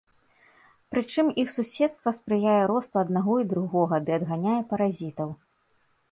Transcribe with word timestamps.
Прычым, 0.93 1.27
іх 1.41 1.49
суседства 1.57 2.13
спрыяе 2.19 2.55
росту 2.71 2.95
аднаго 3.03 3.33
і 3.41 3.45
другога 3.51 3.95
ды 4.07 4.11
адганяе 4.19 4.55
паразітаў. 4.73 5.29